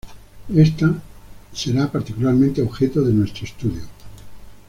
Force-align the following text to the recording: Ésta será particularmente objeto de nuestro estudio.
Ésta 0.55 0.95
será 1.53 1.85
particularmente 1.91 2.59
objeto 2.63 3.03
de 3.03 3.13
nuestro 3.13 3.45
estudio. 3.45 3.83